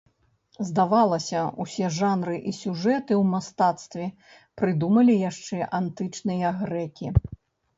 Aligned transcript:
Здавалася, 0.67 1.41
усе 1.65 1.89
жанры 1.97 2.35
і 2.51 2.53
сюжэты 2.61 3.13
ў 3.17 3.19
мастацтве 3.33 4.09
прыдумалі 4.63 5.19
яшчэ 5.29 5.57
антычныя 5.83 6.47
грэкі. 6.65 7.07